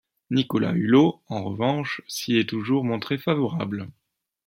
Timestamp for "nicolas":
0.31-0.73